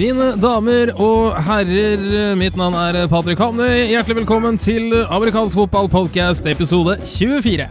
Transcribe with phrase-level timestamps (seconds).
[0.00, 3.90] Mine damer og herrer, mitt navn er Patrick Hamnøy.
[3.90, 7.66] Hjertelig velkommen til amerikansk fotballpodkast episode 24.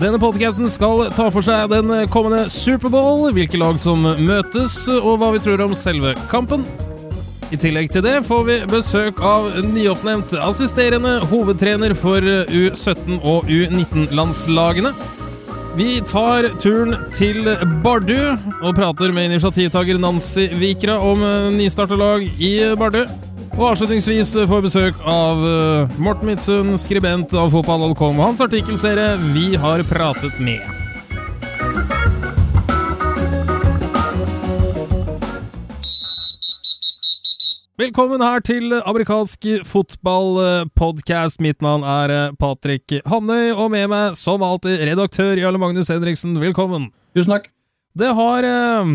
[0.00, 5.30] Denne podkasten skal ta for seg den kommende Superbowl, hvilke lag som møtes, og hva
[5.36, 6.66] vi tror om selve kampen.
[7.54, 12.18] I tillegg til det får vi besøk av nyoppnevnt assisterende hovedtrener for
[12.50, 14.98] U17 og U19-landslagene.
[15.74, 17.48] Vi tar turen til
[17.82, 18.14] Bardu
[18.62, 21.24] og prater med initiativtaker Nancy Vikra om
[21.56, 23.02] nystarta lag i Bardu.
[23.54, 25.42] Og avslutningsvis får besøk av
[25.98, 30.83] Morten Midtsund, skribent av fotball.com, og hans artikkelserie 'Vi har pratet med'.
[37.74, 41.40] Velkommen her til amerikansk fotballpodkast.
[41.42, 46.36] Mitt navn er Patrick Hamnøy, og med meg som alltid redaktør Jarle Magnus Henriksen.
[46.38, 46.92] Velkommen.
[47.18, 47.48] Tusen takk.
[47.98, 48.92] Det har eh,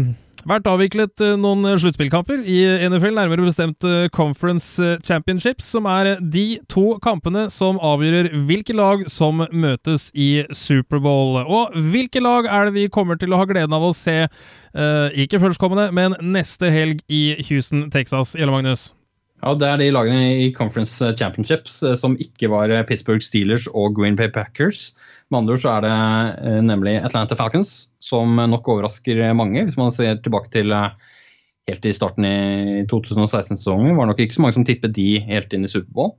[0.50, 6.60] vært avviklet eh, noen sluttspillkamper i NFL, nærmere bestemt eh, Conference Championships, som er de
[6.72, 11.42] to kampene som avgjør hvilke lag som møtes i Superbowl.
[11.46, 14.22] Og hvilke lag er det vi kommer til å ha gleden av å se,
[14.70, 18.36] ikke førstkommende, men neste helg i Houston, Texas?
[18.38, 18.92] Gjelle Magnus?
[19.40, 24.18] Ja, Det er de lagene i Conference Championships som ikke var Pittsburgh Steelers og Green
[24.20, 24.92] Bay Packers.
[25.32, 29.64] Med andre ord så er det nemlig Atlanta Falcons, som nok overrasker mange.
[29.64, 34.44] Hvis man ser tilbake til helt i starten i 2016-sesongen, var det nok ikke så
[34.44, 36.18] mange som tippet de helt inn i Superbowl.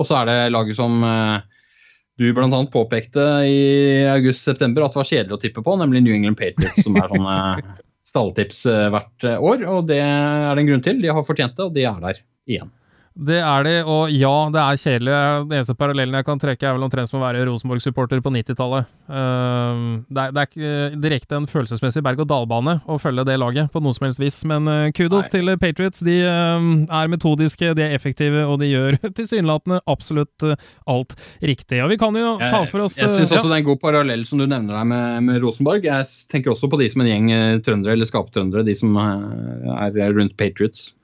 [0.00, 1.04] Og så er det laget som
[2.16, 2.64] du bl.a.
[2.72, 3.62] påpekte i
[4.16, 7.38] august-september at det var kjedelig å tippe på, nemlig New England Patriots, som er sånne
[8.06, 9.68] stalltips hvert år.
[9.68, 11.04] Og det er det en grunn til.
[11.04, 12.70] De har fortjent det, og de er der igjen.
[13.12, 15.14] Det er de, og ja, det er kjedelig.
[15.50, 18.88] Den eneste parallellen jeg kan trekke, er vel omtrent som å være Rosenborg-supporter på 90-tallet.
[19.04, 23.92] Uh, det, det, er ikke direkte en følelsesmessig berg-og-dal-bane å følge det laget på noe
[23.92, 25.34] som helst vis, men uh, kudos Nei.
[25.34, 26.00] til Patriots.
[26.06, 26.70] De uh,
[27.02, 30.48] er metodiske, de er effektive, og de gjør tilsynelatende absolutt
[30.88, 31.12] alt
[31.44, 31.82] riktig.
[31.84, 33.50] Og vi kan jo ta for oss Jeg, jeg syns også ja.
[33.50, 35.84] det er en god parallell som du nevner der med, med, Rosenborg.
[35.84, 37.30] Jeg tenker også på de som en gjeng
[37.66, 40.94] trøndere, eller skaptrøndere, de som er rundt Patriots.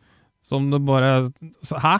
[0.44, 1.30] Som det bare
[1.82, 1.98] Hæ?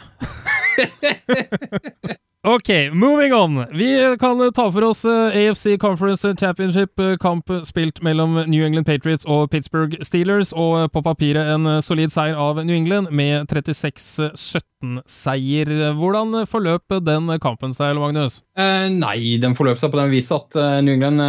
[2.55, 3.65] ok, moving on.
[3.75, 9.97] Vi kan ta for oss AFC Conference Championship-kamp spilt mellom New England Patriots og Pittsburgh
[10.01, 15.93] Steelers, og på papiret en solid seier av New England med 36-17-seier.
[15.99, 18.39] Hvordan forløp den kampen seg, Magnus?
[18.55, 21.19] Eh, nei, den forløp seg på den vis at New England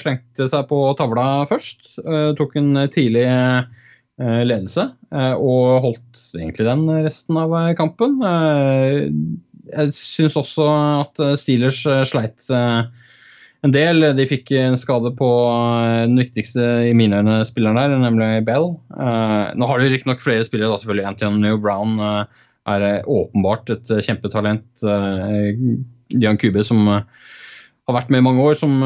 [0.00, 2.00] slengte seg på tavla først.
[2.00, 3.28] Eh, tok en tidlig
[4.20, 8.14] ledelse, og holdt egentlig den resten av kampen.
[9.66, 10.68] Jeg syns også
[11.02, 12.48] at Steelers sleit
[13.66, 14.06] en del.
[14.16, 15.28] De fikk en skade på
[16.06, 18.72] den viktigste i mine øyne spilleren der, nemlig Bell.
[18.96, 21.10] Nå har de riktignok flere spillere, da selvfølgelig.
[21.12, 24.66] Antonio Brown er åpenbart et kjempetalent.
[26.16, 28.80] Dian Kube, som har vært med i mange år, som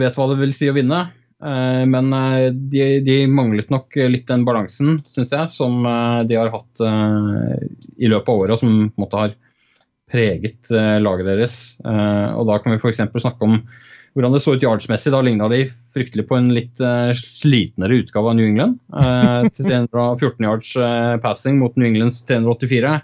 [0.00, 1.06] vet hva det vil si å vinne.
[1.42, 2.10] Men
[2.70, 5.82] de, de, manglet nok litt den balansen, syns jeg, som
[6.28, 6.82] de har hatt
[7.98, 9.34] i løpet av året, og som på en måte har
[10.12, 10.70] preget
[11.02, 11.56] laget deres.
[11.82, 13.02] Og da kan vi f.eks.
[13.24, 13.58] snakke om
[14.14, 15.10] hvordan det så ut yardsmessig.
[15.14, 15.64] Da ligna de
[15.94, 16.78] fryktelig på en litt
[17.18, 18.78] slitnere utgave av New England.
[19.58, 20.76] 314 yards
[21.26, 23.00] passing mot New Englands 384.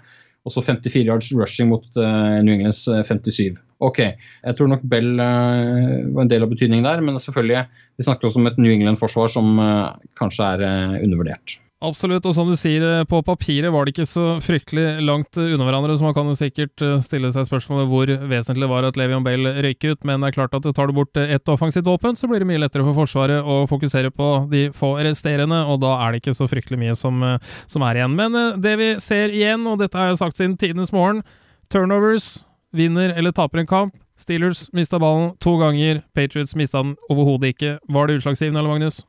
[0.47, 3.59] Og så 54 yards rushing mot New Englands 57.
[3.79, 7.63] Ok, jeg tror nok Bell uh, var en del av betydningen der, men selvfølgelig,
[7.95, 11.55] vi snakker også om et New England-forsvar som uh, kanskje er uh, undervurdert.
[11.79, 15.93] Absolutt, og som du sier, på papiret var det ikke så fryktelig langt unna hverandre,
[15.95, 19.85] så man kan jo sikkert stille seg spørsmålet hvor vesentlig var at Levion Bale røyk
[19.85, 22.49] ut, men det er klart at tar du bort ett offensivt våpen, så blir det
[22.49, 26.35] mye lettere for Forsvaret å fokusere på de få resterende, og da er det ikke
[26.35, 27.23] så fryktelig mye som,
[27.71, 28.17] som er igjen.
[28.17, 31.23] Men det vi ser igjen, og dette har jeg sagt siden tidenes morgen,
[31.71, 32.41] turnovers
[32.75, 33.95] vinner eller taper en kamp.
[34.19, 37.77] Steelers mista ballen to ganger, Patriots mista den overhodet ikke.
[37.87, 38.99] Var det utslagsgivende, eller Magnus?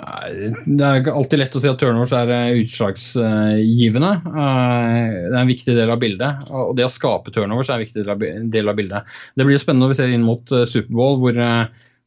[0.00, 4.12] Det er alltid lett å si at turnovers er utslagsgivende.
[4.24, 6.46] Det er en viktig del av bildet.
[6.48, 8.06] Og det å skape turnovers er en viktig
[8.54, 9.12] del av bildet.
[9.36, 11.42] Det blir spennende når vi ser inn mot Superbowl, hvor,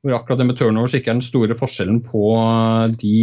[0.01, 2.33] hvor akkurat det med turnovers ikke er den store forskjellen på
[3.03, 3.15] de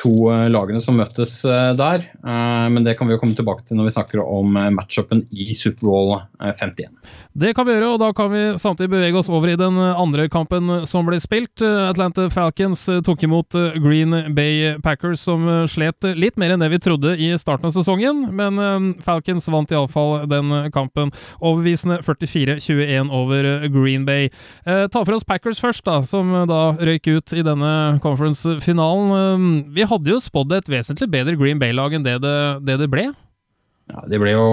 [0.00, 0.14] to
[0.48, 1.42] lagene som møtes
[1.76, 2.06] der.
[2.24, 6.16] Men det kan vi jo komme tilbake til når vi snakker om matchupen i Superbowl
[6.40, 6.88] 51.
[7.30, 10.24] Det kan vi gjøre, og da kan vi samtidig bevege oss over i den andre
[10.32, 11.62] kampen som ble spilt.
[11.62, 17.14] Atlanta Falcons tok imot Green Bay Packers, som slet litt mer enn det vi trodde
[17.14, 24.32] i starten av sesongen, men Falcons vant iallfall den kampen overbevisende 44-21 over Green Bay.
[24.66, 27.72] Ta for oss Packers først, da, som da røyk ut i denne
[28.02, 29.70] conference-finalen.
[29.70, 32.36] Vi hadde jo spådd et vesentlig bedre Green Bay-lag enn det det,
[32.66, 33.06] det det, ble.
[33.90, 34.44] Ja, De ble jo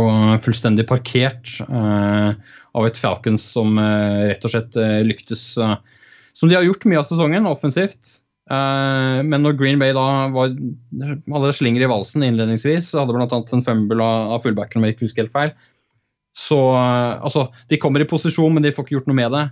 [0.43, 2.37] fullstendig parkert uh,
[2.77, 5.49] av et Falcons som uh, rett og slett uh, lyktes
[6.37, 8.21] Som de har gjort mye av sesongen, offensivt.
[8.47, 10.51] men når Green Bay da var,
[11.33, 13.39] hadde slinger i valsen innledningsvis, så hadde bl.a.
[13.41, 15.55] en fumble av, av fullbacken, om jeg ikke husker helt feil.
[16.37, 19.43] Så altså, de kommer i posisjon, men de får ikke gjort noe med det.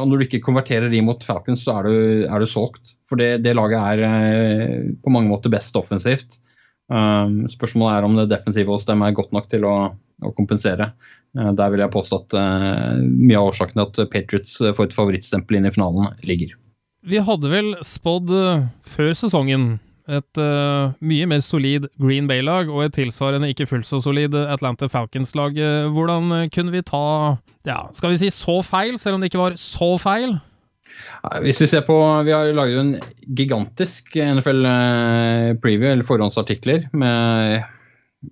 [0.00, 2.96] Og når du ikke konverterer de mot Falcons, så er du, er du solgt.
[3.04, 6.40] For det, det, laget er på mange måter best offensivt.
[6.92, 10.90] Um, spørsmålet er om det defensive hos dem er godt nok til å, å kompensere.
[11.38, 14.90] Uh, der vil jeg påstå at uh, mye av årsaken til at Patriots uh, får
[14.90, 16.54] et favorittstempel inn i finalen, ligger.
[17.04, 18.30] Vi hadde vel spådd
[18.88, 19.74] før sesongen
[20.08, 24.88] et uh, mye mer solid Green Bay-lag og et tilsvarende ikke fullt så solid Atlanta
[24.88, 25.58] Falcons-lag.
[25.92, 27.04] Hvordan kunne vi ta
[27.64, 30.36] ja, skal vi si så feil, selv om det ikke var så feil?
[31.42, 31.96] Hvis vi ser på
[32.26, 32.92] Vi har laget en
[33.36, 37.64] gigantisk NFL-preview, eh, eller forhåndsartikler, med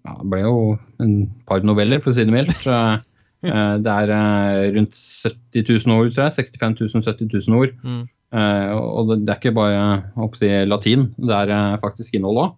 [0.01, 0.57] ja, Det ble jo
[1.03, 1.15] en
[1.49, 2.69] par noveller, for å si det mildt.
[3.43, 6.45] Eh, det er eh, rundt 70 000 ord, tror jeg.
[6.53, 7.73] 65 000, 70 000 ord.
[7.83, 8.05] Mm.
[8.79, 12.53] Og det er ikke bare si, latin, det er faktisk innhold òg.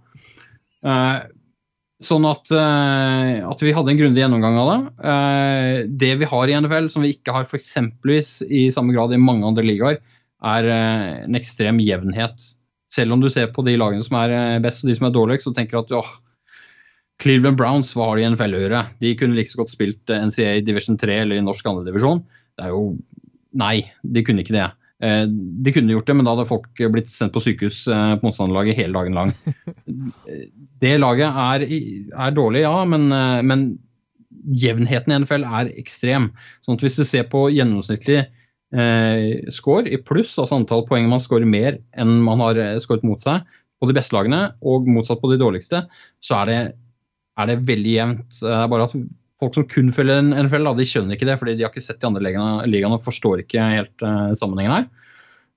[2.04, 5.88] Sånn at, at, vi hadde en grundig gjennomgang av det.
[6.04, 7.72] Det vi har i NFL, som vi ikke har f.eks.
[8.44, 10.02] i samme grad i mange andre ligaer,
[10.44, 12.50] er eh, en ekstrem jevnhet.
[12.92, 15.16] Selv om du ser på de lagene som er eh, best og de som er
[15.16, 16.12] dårligst, så tenker du at åh,
[17.22, 18.81] Cleveland Browns, hva har de i NFL å gjøre?
[19.02, 22.25] De kunne like så godt spilt eh, NCA divisjon 3 eller i norsk andredivisjon.
[22.58, 22.87] Det er jo
[23.55, 24.64] Nei, de kunne ikke det.
[24.99, 28.96] De kunne gjort det, men da hadde folk blitt sendt på sykehus på motstanderlaget hele
[28.96, 29.31] dagen lang.
[30.82, 33.06] Det laget er, er dårlig, ja, men,
[33.46, 33.62] men,
[34.58, 36.31] jevnheten i NFL er ekstrem.
[36.64, 41.22] Sånn at Hvis du ser på gjennomsnittlig eh, score i pluss, altså antall poeng man
[41.22, 43.46] scorer mer enn man har scoret mot seg
[43.81, 45.84] på de beste lagene, og motsatt på de dårligste,
[46.25, 46.58] så er det,
[47.40, 48.40] er det veldig jevnt.
[48.40, 48.96] Det er bare at
[49.42, 52.08] folk som kun følger NFL, de skjønner ikke det, fordi de har ikke sett de
[52.08, 54.86] andre ligaene og forstår ikke helt uh, sammenhengen her.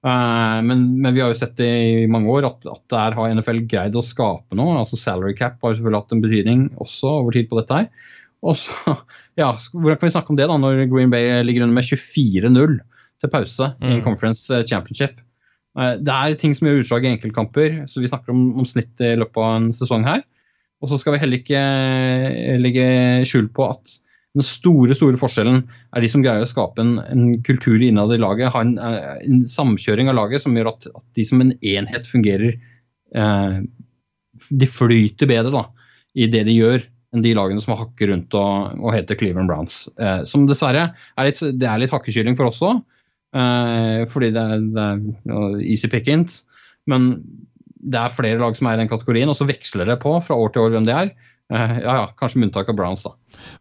[0.06, 3.34] Uh, men, men, vi har jo sett det i mange år at, at der har
[3.34, 4.78] NFL greid å skape noe.
[4.80, 8.12] altså Salary cap har selvfølgelig hatt en betydning også over tid på dette her.
[8.46, 8.98] Og så,
[9.42, 12.80] ja, Hvordan kan vi snakke om det da når Green Bay ligger under med 24-0?
[13.24, 13.92] til pause mm.
[13.96, 15.22] i Conference eh, Championship.
[15.78, 19.12] Det er ting som gjør utslag i enkeltkamper, så vi snakker om, om snitt i
[19.20, 20.24] løpet av en sesong her.
[20.84, 22.90] Og så skal vi heller ikke eh, legge
[23.28, 23.98] skjul på at
[24.38, 25.64] den store store forskjellen
[25.96, 29.40] er de som greier å skape en, en kultur innad i laget, ha en, en,
[29.50, 33.58] samkjøring av laget som gjør at, at de som en enhet fungerer eh,
[34.60, 35.64] De flyter bedre da,
[36.14, 36.86] i det de gjør,
[37.16, 39.88] enn de lagene som hakker rundt og, og heter Cleveland Browns.
[39.98, 42.84] Eh, som dessverre er litt, det er litt hakkekylling for oss òg.
[43.34, 46.44] eh, fordi det er, det er easy pickings.
[46.88, 47.16] Men
[47.80, 50.38] det er flere lag som er i den kategorien, og så veksler det på fra
[50.38, 51.16] år til år hvem det er.
[51.48, 53.14] Uh, ja, ja, kanskje med unntak av Browns, da.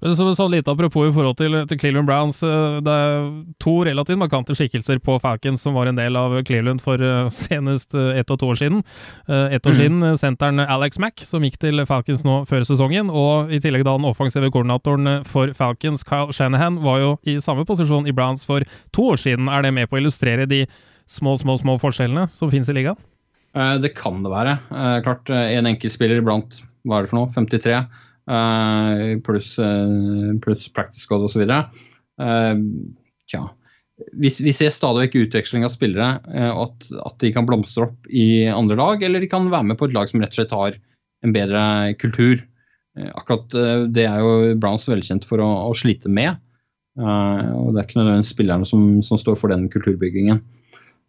[0.02, 2.40] Men så, så litt apropos i forhold til, til, Cleveland Browns.
[2.42, 3.28] Eh, det er
[3.62, 6.98] to relativt markante skikkelser på Falcons som var en del av Cleveland for
[7.30, 8.82] senest ett og to år siden.
[9.28, 9.78] Ett år mm.
[9.78, 13.94] siden senteren Alex Mack, som gikk til Falcons nå før sesongen, og i tillegg da
[13.94, 18.66] den offensive koordinatoren for Falcons, Kyle Shanahan, var jo i samme posisjon i Browns for
[18.90, 19.46] to år siden.
[19.46, 20.64] Er det med på å illustrere de
[21.06, 22.98] små, små, små forskjellene som finnes i ligaen?
[23.56, 24.56] Det kan det være.
[25.04, 27.76] Klart, en enkeltspiller iblant, hva er det for noe, 53
[28.28, 29.54] uh, pluss
[30.44, 31.46] plus practice code osv.
[33.30, 33.40] Tja.
[34.12, 36.18] Vi, vi, ser stadig vekk utveksling av spillere,
[36.52, 39.88] at, at, de kan blomstre opp i andre lag, eller de kan være med på
[39.88, 40.76] et lag som rett og slett har
[41.24, 41.62] en bedre
[42.02, 42.44] kultur.
[43.16, 43.56] akkurat
[43.92, 46.36] det er jo Browns velkjent for å, å slite med.
[47.00, 50.44] og Det er ikke nødvendigvis spillerne som, som, står for den kulturbyggingen.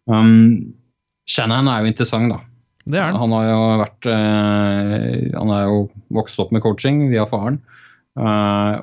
[0.08, 0.72] Um,
[1.28, 2.40] Shannon er jo interessant, da.
[2.88, 3.18] Det er han.
[3.20, 5.80] Han har jo vært eh, Han er jo
[6.16, 7.60] vokst opp med coaching via faren.
[8.18, 8.78] Eh,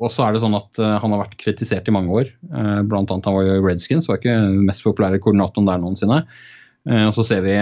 [0.00, 2.30] og så er det sånn at eh, han har vært kritisert i mange år.
[2.88, 6.22] Blant annet han var jo i Redskins, var ikke den mest populære koordinatoren der noensinne.
[6.88, 7.52] Og så ser vi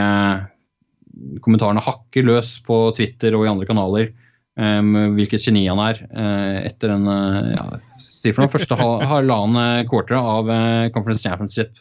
[1.43, 4.13] kommentarene hakker løs på Twitter og i andre kanaler.
[4.59, 5.99] Um, hvilket geni han er
[6.67, 7.05] etter den
[7.55, 7.65] ja,
[8.03, 10.51] si for noe, første halvannen quarter av
[10.95, 11.75] Conference Championship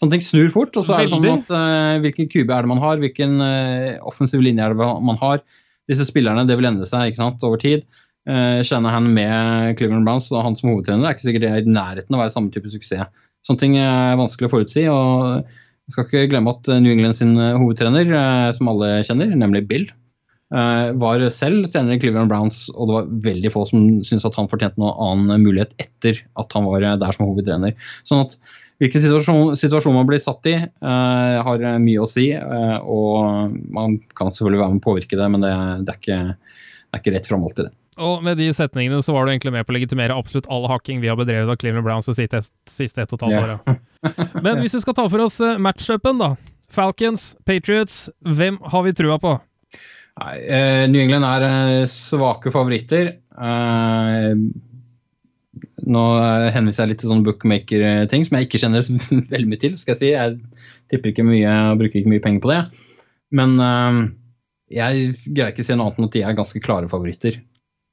[0.00, 0.76] Sånne ting snur fort.
[0.78, 3.98] Og så er det sånn at uh, hvilken kube er det man har, hvilken uh,
[4.08, 5.42] offensiv linje er det man har.
[5.90, 7.84] Disse spillerne, det vil endre seg ikke sant, over tid.
[8.28, 11.74] uh, han med Cleveland Browns og han som hovedtrener er ikke sikkert det er i
[11.78, 13.10] nærheten av å være samme type suksess.
[13.42, 14.86] Sånne ting er vanskelig å forutsi.
[14.88, 15.42] og
[15.82, 18.06] jeg skal ikke glemme at New England sin hovedtrener,
[18.54, 19.88] som alle kjenner, nemlig Bill,
[21.02, 24.48] var selv trener i Cleveland Browns, og det var veldig få som syntes at han
[24.48, 24.94] fortjente noen
[25.26, 27.74] annen mulighet etter at han var der som hovedtrener.
[28.06, 28.38] Sånn at
[28.82, 32.32] Hvilken situasjon, situasjon, man blir satt i, uh, har mye å si.
[32.34, 35.52] Uh, og man kan selvfølgelig være med å påvirke det, men det,
[35.86, 37.76] det, er, ikke, det er, ikke, rett fram alltid, det.
[38.02, 41.02] Og med de setningene så var du egentlig med på å legitimere absolutt all hakking
[41.02, 43.82] vi har bedrevet av Cleveland Browns de siste, siste ett og et halvt året.
[44.42, 46.32] Men hvis vi skal ta for oss eh, matchupen, da.
[46.72, 49.36] Falcons, Patriots, hvem har vi trua på?
[50.22, 53.14] Nei, uh, New England er svake favoritter.
[53.36, 54.40] Uh,
[55.82, 56.02] nå
[56.54, 58.86] henviser jeg litt til sånne bookmaker-ting som jeg ikke kjenner
[59.32, 59.76] veldig mye til.
[59.78, 60.10] skal Jeg si.
[60.14, 62.60] Jeg tipper ikke mye og bruker ikke mye penger på det.
[63.34, 64.02] Men uh,
[64.72, 67.40] jeg greier ikke å se noe annet enn at de er ganske klare favoritter.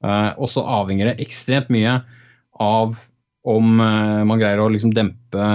[0.04, 1.98] Uh, og så avhenger det ekstremt mye
[2.60, 2.94] av
[3.48, 5.50] om uh, man greier å liksom dempe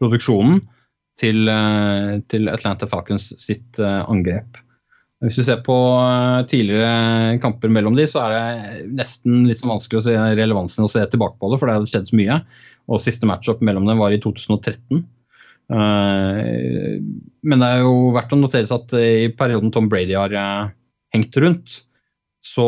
[0.00, 0.62] produksjonen
[1.20, 1.46] til,
[2.26, 4.56] til Atlanta Falcons sitt angrep.
[5.22, 9.72] Hvis du ser på eh, tidligere kamper mellom de, så er det nesten litt sånn
[9.72, 12.38] vanskelig å se relevansen å se tilbake på det, for det har skjedd så mye.
[12.92, 15.04] Og siste matchup mellom dem var i 2013.
[15.72, 17.00] Eh,
[17.46, 20.72] men det er jo verdt å notere seg at i perioden Tom Brady har eh,
[21.16, 21.80] hengt rundt,
[22.44, 22.66] så,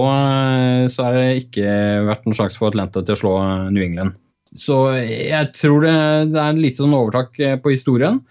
[0.88, 1.72] så er det ikke
[2.06, 3.32] vært noen sjanse for Atlanta til å slå
[3.68, 4.14] New England.
[4.56, 5.96] Så jeg tror det,
[6.32, 8.22] det er lite sånn overtak på historien.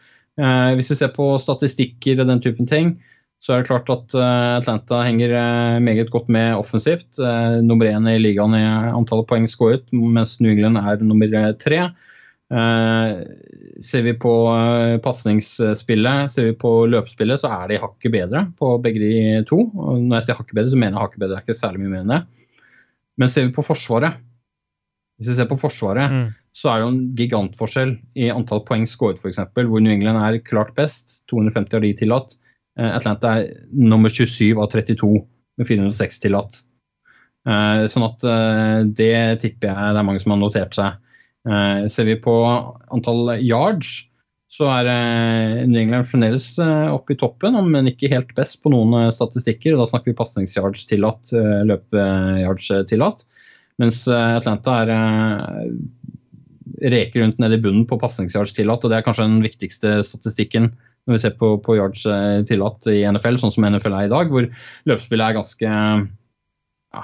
[0.73, 2.95] Hvis vi ser på statistikker og den typen ting,
[3.45, 7.11] så er det klart at eh, Atlanta henger eh, meget godt med offensivt.
[7.21, 11.83] Eh, nummer én i ligaen i antallet poeng skåret, mens New England er nummer tre.
[13.85, 14.31] Ser vi på
[15.01, 19.63] pasningsspillet, ser vi på løpespillet, så er de hakket bedre på begge de to.
[19.73, 21.93] Når jeg sier hakket bedre, så mener jeg hakket bedre, det er ikke særlig mye
[21.95, 22.21] mer enn det.
[23.17, 24.21] Men ser vi på Forsvaret,
[25.17, 26.29] hvis vi ser på Forsvaret, mm.
[26.53, 30.41] så er det jo en gigantforskjell i antall poeng skåret, f.eks., hvor New England er
[30.45, 31.23] klart best.
[31.33, 32.37] 250 har de tillatt.
[32.79, 35.11] Eh, Atlanta er nummer 27 av 32
[35.59, 36.63] med 406 tillatt.
[37.47, 41.01] Eh, sånn at eh, det tipper jeg det er mange som har notert seg.
[41.93, 42.33] Ser vi på
[42.89, 44.07] antall yards,
[44.49, 44.87] så er
[45.67, 46.47] New England fremdeles
[46.89, 49.75] oppe i toppen, men ikke helt best på noen statistikker.
[49.77, 51.35] Da snakker vi pasningsyards tillatt,
[51.69, 53.27] løpeyards tillatt.
[53.77, 55.69] Mens Atlanta er
[56.95, 60.71] reker rundt nede i bunnen på pasningsyards tillatt, og det er kanskje den viktigste statistikken
[61.05, 64.13] når vi ser på, på yards eh, tillatt i NFL, sånn som NFL er i
[64.13, 64.47] dag, hvor
[64.89, 67.03] løpespillet er ganske ja,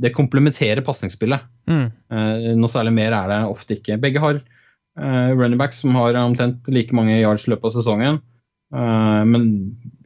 [0.00, 1.44] Det komplementerer pasningsspillet.
[1.70, 1.86] Mm.
[1.90, 4.00] Eh, noe særlig mer er det ofte ikke.
[4.00, 8.22] Begge har eh, running backs som har omtrent like mange yards i løpet av sesongen.
[8.74, 9.44] Uh, men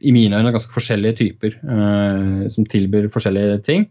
[0.05, 3.87] i mine øyne ganske forskjellige typer uh, som tilbyr forskjellige ting.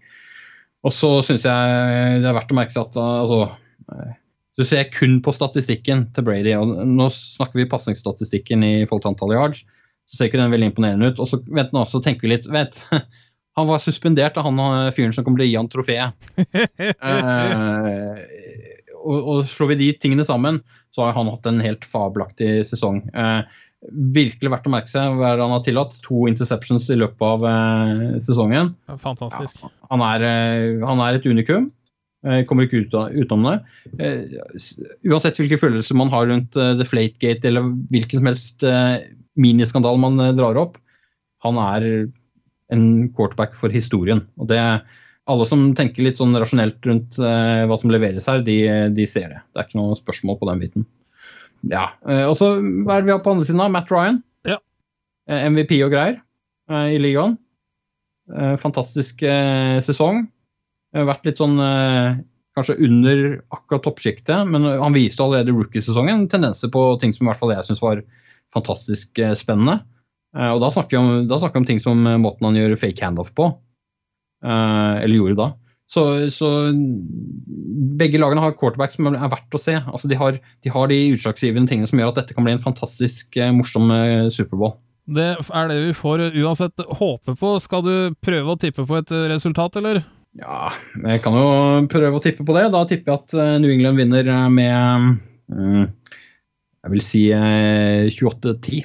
[0.86, 3.40] Og så syns jeg det er verdt å merke seg at altså,
[4.58, 9.12] du ser kun på statistikken til Brady, og nå snakker vi pasningsstatistikken i forhold til
[9.12, 9.62] antall yards,
[10.08, 11.22] så ser ikke den veldig imponerende ut.
[11.22, 12.80] Og så, vent nå, så tenker vi litt vet,
[13.58, 16.28] Han var suspendert av han eh, fyren som kommer til å gi han trofeet.
[17.10, 18.20] eh,
[18.98, 20.60] og, og, slår vi de tingene sammen,
[20.94, 23.00] så har han hatt en helt fabelaktig sesong.
[23.10, 23.40] Eh,
[24.14, 25.98] virkelig verdt å merke seg hva han har tillatt.
[26.06, 28.72] To interceptions i løpet av eh, sesongen.
[29.02, 29.58] Fantastisk.
[29.62, 31.70] Ja, han, er, eh, han, er, et unikum.
[32.26, 33.58] Jeg kommer ikke ut av, utenom det.
[34.00, 34.62] Uh,
[35.06, 38.64] uansett hvilke følelser man har rundt uh, The Flategate eller hvilken som helst
[39.38, 40.80] miniskandal man drar opp,
[41.46, 41.84] han er
[42.75, 44.25] en quarterback for historien.
[44.42, 44.58] Og det,
[45.30, 48.56] Alle som tenker litt sånn rasjonelt rundt hva som leveres her, de,
[48.96, 49.42] de, ser det.
[49.54, 50.87] Det er ikke noe spørsmål på den biten.
[51.70, 51.92] Ja,
[52.26, 53.70] Og så hva er det vi har på andre siden av?
[53.76, 54.18] Matt Ryan.
[54.48, 54.58] Ja.
[55.28, 56.18] MVP og greier
[56.90, 57.38] i ligaen.
[58.64, 59.22] fantastisk
[59.87, 60.26] sesong
[60.92, 62.18] vært litt sånn eh,
[62.57, 63.23] kanskje under
[63.54, 67.68] akkurat toppsjiktet, men han viste allerede rookiesesongen tendenser på ting som i hvert fall jeg
[67.68, 68.02] syns var
[68.57, 69.80] fantastisk eh, spennende.
[70.37, 73.04] Eh, og da snakker, vi om, snakker vi om ting som måten han gjør fake
[73.04, 73.52] handoff på.
[74.38, 75.47] Eller gjorde da.
[75.90, 76.49] Så, så,
[77.99, 79.75] begge lagene har quarterback som er verdt å se.
[79.80, 82.62] Altså de, har, de har de utslagsgivende tingene som gjør at dette kan bli en
[82.62, 83.90] fantastisk morsom
[84.30, 84.76] Superbowl.
[85.11, 87.50] Det er det vi får uansett håpe på.
[87.64, 87.92] Skal du
[88.23, 90.04] prøve å tippe på et resultat, eller?
[90.37, 90.68] Ja,
[91.08, 91.47] jeg kan jo
[91.90, 92.66] prøve å tippe på det.
[92.75, 95.08] Da tipper jeg at eh, New England vinner eh, med
[95.54, 95.87] uh,
[96.85, 98.85] Jeg vil si uh, 28-10.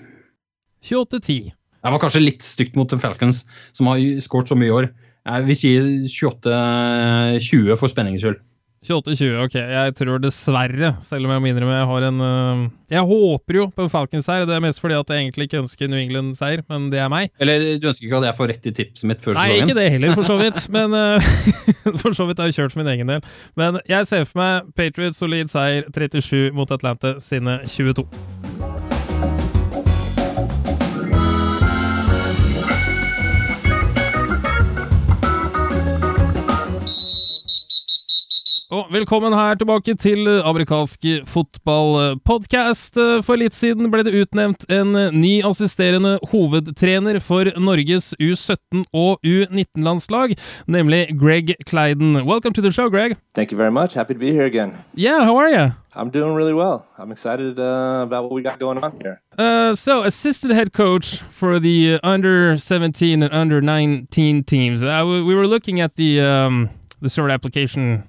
[0.87, 1.51] 28-10.
[1.83, 3.43] Det var kanskje litt stygt mot Falcons,
[3.75, 4.89] som har skåret så mye i år.
[5.23, 5.73] Jeg vil si
[6.15, 8.39] 28-20 for spenningens skyld.
[8.83, 9.55] 28-20, ok.
[9.55, 13.65] Jeg tror dessverre, selv om jeg må innrømme jeg har en uh, Jeg håper jo
[13.73, 14.45] på en Falcons-seier.
[14.49, 17.31] Det er mest fordi at jeg egentlig ikke ønsker New England-seier, men det er meg.
[17.43, 19.53] Eller du ønsker ikke at jeg får rett i tipset mitt før sesongen?
[19.53, 20.61] Nei, ikke det heller, for så vidt.
[20.77, 21.33] Men uh,
[22.01, 23.27] for så vidt har jeg kjørt for min egen del.
[23.59, 28.42] Men jeg ser for meg Patriots solid seier 37 mot Atlanta sine 22.
[38.93, 42.99] velkommen her tilbake til amerikansk fotballpodkast.
[43.25, 50.35] For litt siden ble det utnevnt en ny assisterende hovedtrener for Norges U17 og U19-landslag,
[50.69, 52.21] nemlig Greg Kleiden.
[52.21, 53.17] Welcome to the show, Greg.
[53.33, 53.95] Thank you very much.
[53.95, 54.77] Happy to be here again.
[54.93, 55.71] Yeah, how are you?
[55.95, 56.85] I'm doing really well.
[56.99, 59.21] I'm excited uh, about what we got going on here.
[59.37, 64.83] Uh, so, assistant head coach for the under 17 and under 19 teams.
[64.83, 66.69] Uh, we were looking at the um,
[67.01, 68.03] the sort of application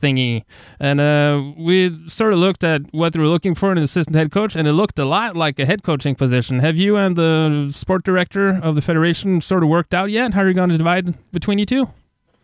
[0.00, 0.44] thingy.
[0.80, 4.16] And uh, we sort of looked at what they were looking for in an assistant
[4.16, 6.60] head coach, and it looked a lot like a head coaching position.
[6.60, 10.34] Have you and the sport director of the federation sort of worked out yet?
[10.34, 11.88] How are you going to divide between you two?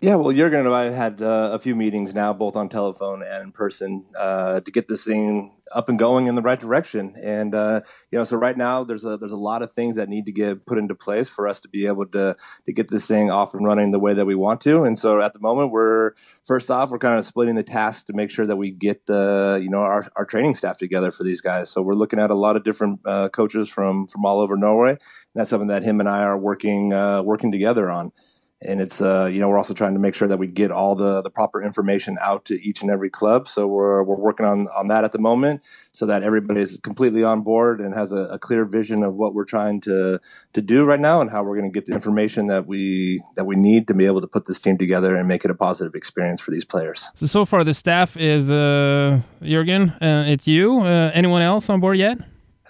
[0.01, 3.23] Yeah, well, Jurgen and I have had uh, a few meetings now, both on telephone
[3.23, 7.17] and in person, uh, to get this thing up and going in the right direction.
[7.21, 7.81] And uh,
[8.13, 10.33] you know, so right now there's a there's a lot of things that need to
[10.33, 12.37] get put into place for us to be able to
[12.67, 14.85] to get this thing off and running the way that we want to.
[14.85, 16.13] And so at the moment, we're
[16.45, 19.59] first off we're kind of splitting the task to make sure that we get the
[19.63, 21.71] you know our, our training staff together for these guys.
[21.71, 24.91] So we're looking at a lot of different uh, coaches from from all over Norway.
[24.91, 24.99] And
[25.35, 28.13] that's something that him and I are working uh, working together on
[28.65, 30.95] and it's uh, you know we're also trying to make sure that we get all
[30.95, 33.49] the the proper information out to each and every club.
[33.49, 37.23] So we're we're working on on that at the moment, so that everybody is completely
[37.23, 40.21] on board and has a, a clear vision of what we're trying to
[40.53, 43.45] to do right now and how we're going to get the information that we that
[43.45, 45.95] we need to be able to put this team together and make it a positive
[45.95, 47.11] experience for these players.
[47.15, 50.81] So so far the staff is uh, Jurgen, uh, it's you.
[50.81, 52.19] Uh, anyone else on board yet?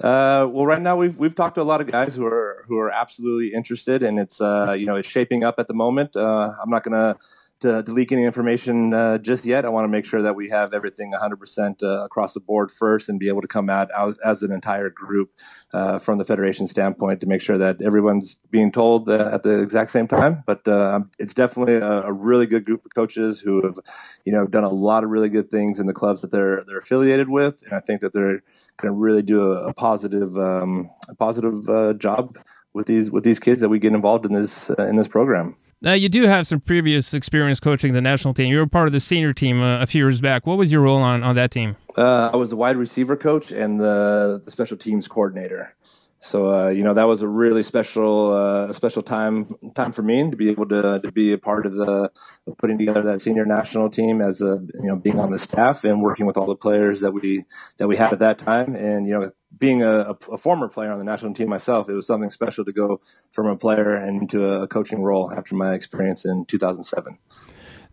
[0.04, 2.76] Uh, well, right now we've we've talked to a lot of guys who are who
[2.78, 6.14] are absolutely interested, and it's uh, you know it's shaping up at the moment.
[6.14, 7.16] Uh, I'm not gonna
[7.64, 9.64] to, to leak any information uh, just yet.
[9.64, 13.08] I want to make sure that we have everything 100% uh, across the board first
[13.08, 15.30] and be able to come out as, as an entire group
[15.72, 19.62] uh, from the federation standpoint to make sure that everyone's being told uh, at the
[19.62, 20.42] exact same time.
[20.46, 23.78] But uh, it's definitely a, a, really good group of coaches who have,
[24.26, 26.78] you know, done a lot of really good things in the clubs that they're they're
[26.78, 28.42] affiliated with, and I think that they're
[28.76, 32.38] going to really do a, a positive um, a positive uh, job
[32.72, 35.54] with these with these kids that we get involved in this in this program.
[35.84, 38.50] Now, you do have some previous experience coaching the national team.
[38.50, 40.46] You were part of the senior team uh, a few years back.
[40.46, 41.76] What was your role on, on that team?
[41.98, 45.74] Uh, I was the wide receiver coach and the, the special teams coordinator.
[46.24, 50.30] So uh, you know that was a really special uh, special time time for me
[50.30, 52.10] to be able to to be a part of the
[52.46, 55.84] of putting together that senior national team as a you know being on the staff
[55.84, 57.44] and working with all the players that we
[57.76, 60.98] that we had at that time and you know being a, a, former player on
[60.98, 64.44] the national team myself, it was something special to go from a player and into
[64.44, 67.18] a coaching role after my experience in 2007.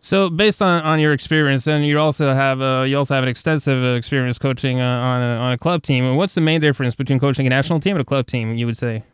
[0.04, 3.28] So, based on, on your experience, and you also have uh, you also have an
[3.28, 6.16] extensive experience coaching uh, on a, on a club team.
[6.16, 8.56] What's the main difference between coaching a national team and a club team?
[8.56, 9.04] You would say.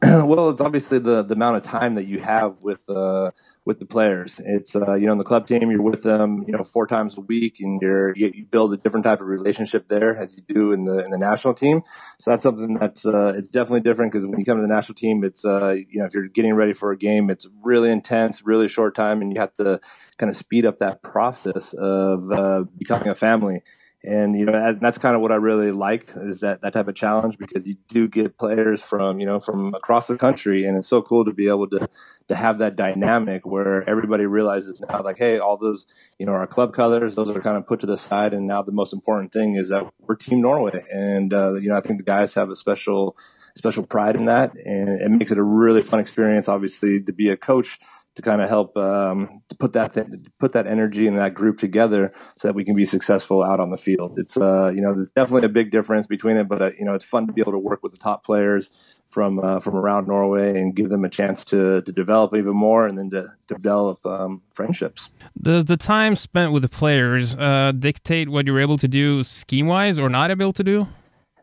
[0.02, 3.32] well, it's obviously the, the amount of time that you have with uh,
[3.64, 4.40] with the players.
[4.44, 7.18] It's uh, you know, in the club team, you're with them, you know, four times
[7.18, 10.70] a week, and you're you, build a different type of relationship there as you do
[10.70, 11.82] in the in the national team.
[12.20, 14.94] So that's something that's uh, it's definitely different because when you come to the national
[14.94, 18.46] team, it's uh, you know, if you're getting ready for a game, it's really intense,
[18.46, 19.80] really short time, and you have to
[20.16, 23.62] kind of speed up that process of uh, becoming a family
[24.04, 26.94] and you know that's kind of what I really like is that that type of
[26.94, 30.88] challenge because you do get players from you know from across the country, and it's
[30.88, 31.88] so cool to be able to
[32.28, 35.86] to have that dynamic where everybody realizes now like hey all those
[36.18, 38.62] you know our club colors those are kind of put to the side, and now
[38.62, 41.98] the most important thing is that we're Team Norway, and uh, you know I think
[41.98, 43.16] the guys have a special
[43.56, 46.48] special pride in that, and it makes it a really fun experience.
[46.48, 47.80] Obviously, to be a coach
[48.18, 50.08] to kind of help um, put that th-
[50.40, 53.70] put that energy and that group together so that we can be successful out on
[53.70, 54.18] the field.
[54.18, 56.94] It's uh, you know there's definitely a big difference between it, but uh, you know
[56.94, 58.72] it's fun to be able to work with the top players
[59.06, 62.86] from uh, from around Norway and give them a chance to to develop even more
[62.88, 65.10] and then to, to develop um, friendships.
[65.40, 69.68] Does the time spent with the players uh, dictate what you're able to do scheme
[69.68, 70.88] wise or not able to do?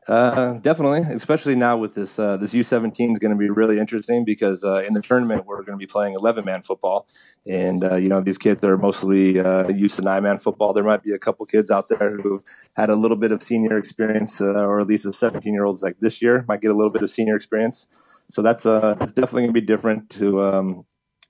[0.08, 4.24] Uh, definitely, especially now with this uh, this U17 is going to be really interesting
[4.24, 7.08] because uh, in the tournament we're going to be playing 11 man football,
[7.48, 10.74] and uh, you know these kids are mostly uh, used to nine man football.
[10.74, 12.41] There might be a couple kids out there who
[12.76, 15.82] had a little bit of senior experience, uh, or at least the 17 year olds
[15.82, 17.88] like this year might get a little bit of senior experience.
[18.30, 20.86] So that's uh, that's definitely going to be different to um,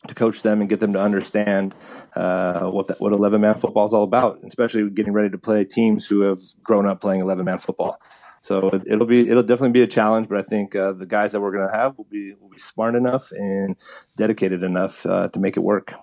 [0.07, 1.73] to coach them and get them to understand
[2.15, 5.63] uh, what that, what 11 man football is all about, especially getting ready to play
[5.63, 7.99] teams who have grown up playing 11 man football.
[8.45, 11.31] So it, will be it'll definitely be a challenge, but I think uh, the guys
[11.31, 13.75] that we're going to have will be will be smart enough and
[14.17, 15.95] dedicated enough uh, to make it work.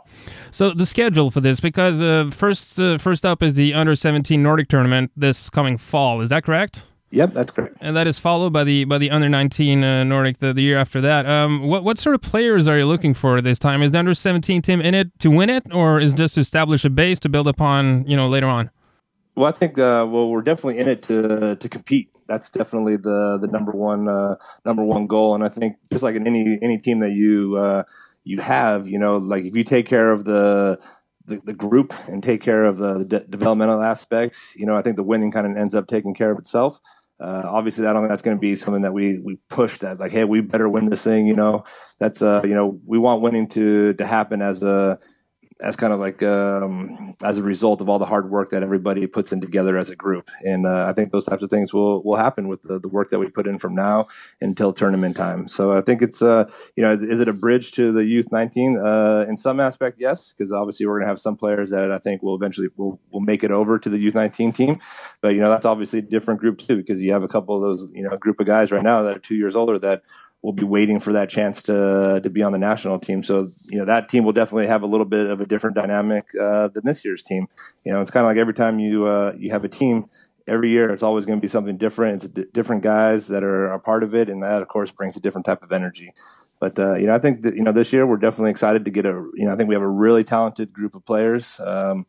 [0.50, 4.42] So the schedule for this, because uh, first uh, first up is the under 17
[4.42, 6.20] Nordic tournament this coming fall.
[6.20, 6.82] Is that correct?
[7.10, 7.76] Yep, that's correct.
[7.80, 10.78] And that is followed by the by the under 19 uh, Nordic the, the year
[10.78, 11.26] after that.
[11.26, 13.82] Um, what what sort of players are you looking for this time?
[13.82, 16.84] Is the under 17 team in it to win it, or is just to establish
[16.84, 18.70] a base to build upon, you know, later on?
[19.34, 22.10] Well, I think uh, well we're definitely in it to to compete.
[22.26, 25.34] That's definitely the the number one uh, number one goal.
[25.34, 27.84] And I think just like in any any team that you uh,
[28.24, 30.78] you have, you know, like if you take care of the
[31.24, 34.96] the, the group and take care of the, de- developmental aspects, you know, I think
[34.96, 36.80] the winning kind of ends up taking care of itself.
[37.20, 39.98] Uh, obviously, I don't think that's going to be something that we we push that
[40.00, 41.26] like, hey, we better win this thing.
[41.26, 41.64] You know,
[41.98, 44.98] that's uh, you know, we want winning to to happen as a
[45.60, 49.06] as kind of like um, as a result of all the hard work that everybody
[49.06, 50.30] puts in together as a group.
[50.44, 53.10] And uh, I think those types of things will will happen with the, the work
[53.10, 54.06] that we put in from now
[54.40, 55.48] until tournament time.
[55.48, 58.32] So I think it's uh, you know is, is, it a bridge to the youth
[58.32, 58.78] 19?
[58.78, 61.98] Uh, in some aspect, yes, because obviously we're going to have some players that I
[61.98, 64.80] think will eventually will will make it over to the youth 19 team.
[65.20, 67.62] But you know that's obviously a different group too because you have a couple of
[67.62, 70.02] those you know group of guys right now that are two years older that
[70.42, 73.22] will be waiting for that chance to to be on the national team.
[73.22, 76.30] So you know that team will definitely have a little bit of a different dynamic
[76.38, 77.48] uh, than this year's team.
[77.84, 80.06] You know, it's kind of like every time you uh, you have a team.
[80.48, 82.24] Every year, it's always going to be something different.
[82.24, 85.16] It's d- different guys that are a part of it, and that, of course, brings
[85.16, 86.12] a different type of energy.
[86.58, 88.90] But uh, you know, I think that you know this year we're definitely excited to
[88.90, 89.10] get a.
[89.34, 91.60] You know, I think we have a really talented group of players.
[91.60, 92.06] Um,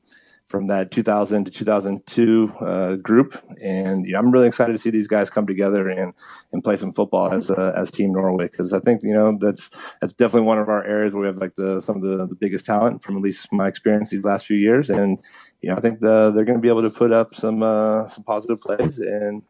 [0.53, 4.91] from that 2000 to 2002 uh, group, and you know, I'm really excited to see
[4.91, 6.13] these guys come together and
[6.51, 9.71] and play some football as uh, as Team Norway because I think you know that's
[9.99, 12.35] that's definitely one of our areas where we have like the some of the, the
[12.35, 15.17] biggest talent from at least my experience these last few years, and
[15.63, 18.07] you know I think the, they're going to be able to put up some uh,
[18.07, 19.41] some positive plays and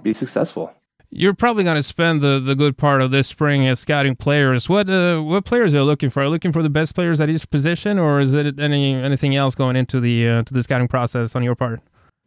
[0.00, 0.72] be successful.
[1.12, 4.68] You're probably going to spend the, the good part of this spring as scouting players.
[4.68, 6.20] What uh, what players are you looking for?
[6.20, 9.34] Are you looking for the best players at each position, or is it any anything
[9.34, 11.80] else going into the uh, to the scouting process on your part?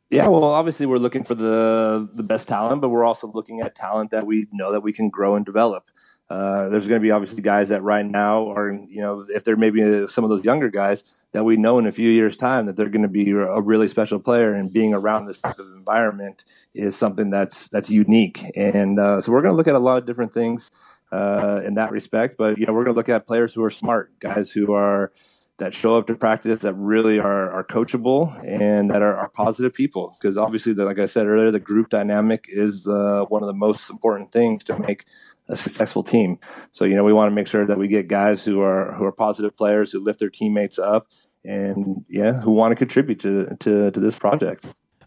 [0.10, 3.74] Yeah, well, obviously we're looking for the the best talent, but we're also looking at
[3.74, 5.90] talent that we know that we can grow and develop.
[6.30, 9.56] Uh, there's going to be obviously guys that right now are, you know, if they're
[9.56, 12.78] maybe some of those younger guys that we know in a few years' time that
[12.78, 16.46] they're going to be a really special player, and being around this type of environment
[16.74, 18.44] is something that's that's unique.
[18.56, 20.72] And uh, so we're going to look at a lot of different things
[21.12, 22.36] uh, in that respect.
[22.38, 25.12] But you know, we're going to look at players who are smart, guys who are
[25.58, 29.74] that show up to practice that really are, are coachable and that are, are positive
[29.74, 30.16] people.
[30.20, 33.54] Because obviously, the, like I said earlier, the group dynamic is the, one of the
[33.54, 35.06] most important things to make
[35.48, 36.40] a successful team.
[36.72, 39.04] So you know, we want to make sure that we get guys who are who
[39.04, 41.08] are positive players who lift their teammates up
[41.44, 44.66] and yeah, who want to contribute to to, to this project.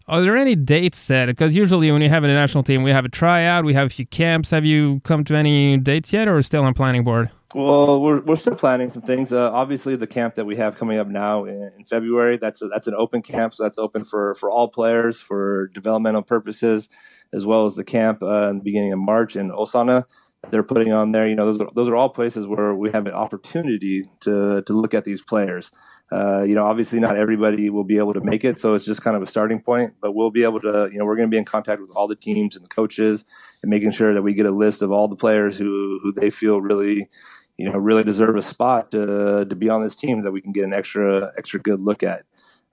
[0.09, 1.25] Are there any dates set?
[1.25, 3.89] Because usually when you have a national team, we have a tryout, we have a
[3.89, 4.51] few camps.
[4.51, 7.29] Have you come to any dates yet, or still on planning board?
[7.53, 9.33] Well, we're, we're still planning some things.
[9.33, 12.67] Uh, obviously, the camp that we have coming up now in, in February that's a,
[12.69, 16.87] that's an open camp, so that's open for for all players for developmental purposes,
[17.33, 20.05] as well as the camp uh, in the beginning of March in Osana
[20.49, 21.27] they're putting on there.
[21.27, 24.73] You know, those are, those are all places where we have an opportunity to to
[24.73, 25.71] look at these players.
[26.11, 29.01] Uh, you know, obviously not everybody will be able to make it, so it's just
[29.01, 29.93] kind of a starting point.
[30.01, 32.07] But we'll be able to, you know, we're going to be in contact with all
[32.07, 33.25] the teams and the coaches,
[33.61, 36.29] and making sure that we get a list of all the players who who they
[36.29, 37.09] feel really,
[37.57, 40.53] you know, really deserve a spot to to be on this team that we can
[40.53, 42.23] get an extra extra good look at.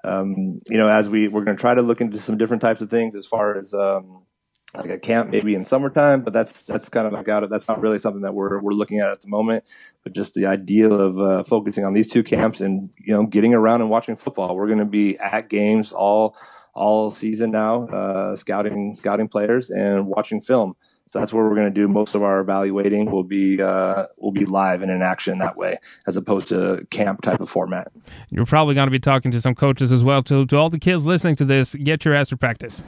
[0.04, 2.82] Um, you know, as we we're going to try to look into some different types
[2.82, 4.23] of things as far as um,
[4.76, 7.68] like a camp maybe in summertime, but that's that's kind of like out of that's
[7.68, 9.64] not really something that we're we're looking at at the moment.
[10.02, 13.54] But just the idea of uh, focusing on these two camps and you know getting
[13.54, 14.56] around and watching football.
[14.56, 16.36] We're going to be at games all
[16.74, 20.74] all season now, uh, scouting scouting players and watching film.
[21.06, 23.08] So that's where we're going to do most of our evaluating.
[23.08, 27.22] Will be uh, will be live and in action that way, as opposed to camp
[27.22, 27.88] type of format.
[28.30, 30.24] You're probably going to be talking to some coaches as well.
[30.24, 32.82] To to all the kids listening to this, get your ass to practice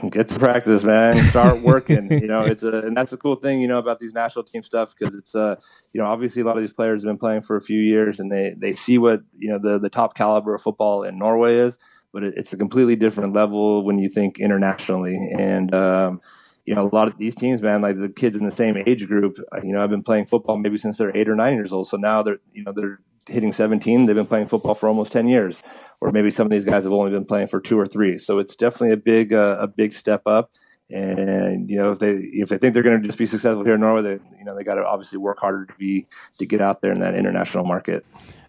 [0.10, 1.16] get to practice, man.
[1.26, 2.10] Start working.
[2.10, 4.62] you know, it's a and that's the cool thing, you know, about these national team
[4.62, 5.56] stuff because it's uh,
[5.92, 8.20] you know, obviously a lot of these players have been playing for a few years
[8.20, 11.56] and they they see what you know the the top caliber of football in Norway
[11.56, 11.76] is,
[12.12, 15.74] but it, it's a completely different level when you think internationally and.
[15.74, 16.20] um
[16.66, 19.08] you know, a lot of these teams, man, like the kids in the same age
[19.08, 21.72] group, uh, you know, I've been playing football maybe since they're eight or nine years
[21.72, 21.88] old.
[21.88, 24.06] So now they're, you know, they're hitting 17.
[24.06, 25.62] They've been playing football for almost 10 years,
[26.00, 28.18] or maybe some of these guys have only been playing for two or three.
[28.18, 30.50] So it's definitely a big, uh, a big step up.
[30.92, 33.74] And you know, if they if they think they're going to just be successful here
[33.74, 36.60] in Norway, they you know they got to obviously work harder to be to get
[36.60, 38.04] out there in that international market.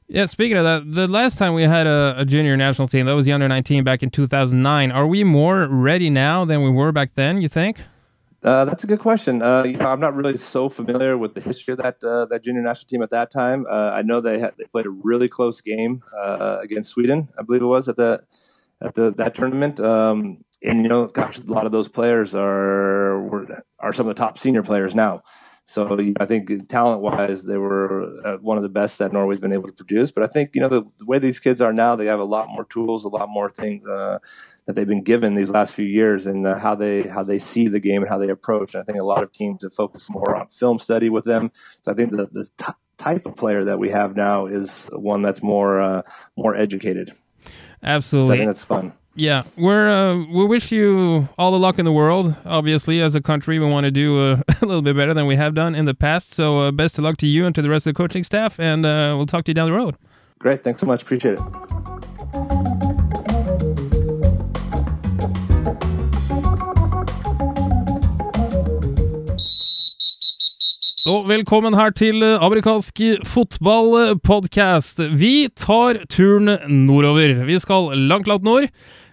[0.08, 3.14] Yeah, speaking of that, the last time we had a, a, junior national team, that
[3.14, 4.92] was the under 19 back in 2009.
[4.92, 7.82] Are we more ready now than we were back then, you think?
[8.44, 9.42] Uh, that's a good question.
[9.42, 12.44] Uh, you know, I'm not really so familiar with the history of that uh, that
[12.44, 13.68] junior national team at that time.
[13.70, 17.44] Uh, I know they had, they played a really close game uh, against Sweden, I
[17.44, 18.24] believe it was at the
[18.82, 19.80] at the that tournament.
[19.80, 24.16] Um, and you know, gosh, a lot of those players are were, are some of
[24.16, 25.22] the top senior players now.
[25.63, 29.54] So I think talent wise, they were uh, one of the best that Norway's been
[29.54, 30.12] able to produce.
[30.12, 32.26] But I think you know the, the way these kids are now, they have a
[32.26, 34.19] lot more tools, a lot more things uh,
[34.65, 37.67] that they've been given these last few years, and uh, how they how they see
[37.67, 38.74] the game and how they approach.
[38.74, 41.52] And I think a lot of teams have focused more on film study with them.
[41.84, 45.21] So I think the, the t- type of player that we have now is one
[45.21, 46.02] that's more uh,
[46.36, 47.13] more educated.
[47.82, 48.93] Absolutely, so I think that's fun.
[49.13, 52.34] Yeah, we're uh, we wish you all the luck in the world.
[52.45, 55.36] Obviously, as a country, we want to do uh, a little bit better than we
[55.36, 56.34] have done in the past.
[56.34, 58.58] So, uh, best of luck to you and to the rest of the coaching staff,
[58.58, 59.97] and uh, we'll talk to you down the road.
[60.39, 61.04] Great, thanks so much.
[61.04, 61.41] Appreciate it.
[71.10, 75.00] Og velkommen her til eh, amerikansk fotballpodkast.
[75.17, 77.34] Vi tar turen nordover.
[77.45, 78.69] Vi skal langt, langt nord.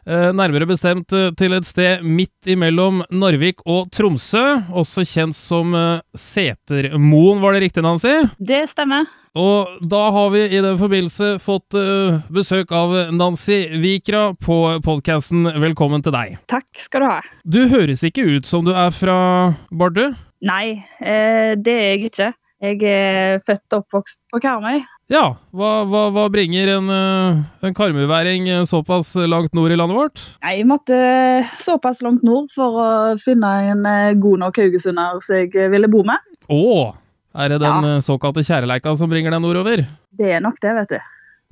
[0.09, 5.75] Eh, nærmere bestemt eh, til et sted midt imellom Narvik og Tromsø, også kjent som
[6.16, 8.14] Setermoen, var det riktig, Nancy?
[8.40, 9.09] Det stemmer.
[9.38, 11.77] Og da har vi i den forbindelse fått
[12.33, 15.44] besøk av Nancy Vikra på podkasten.
[15.62, 16.38] Velkommen til deg.
[16.51, 17.18] Takk skal du ha.
[17.44, 19.18] Du høres ikke ut som du er fra
[19.71, 20.09] Bardu?
[20.44, 22.29] Nei, eh, det er jeg ikke.
[22.62, 24.83] Jeg er født og oppvokst på Karmøy.
[25.09, 30.25] Ja, hva, hva, hva bringer en, eh, en karmøyværing såpass langt nord i landet vårt?
[30.44, 30.99] Jeg måtte
[31.57, 32.88] såpass langt nord for å
[33.25, 36.21] finne en eh, god nok haugesunder som jeg ville bo med.
[36.53, 36.92] Å!
[37.38, 37.99] Er det den ja.
[38.05, 39.87] såkalte kjærleika som bringer deg nordover?
[40.18, 41.01] Det er nok det, vet du.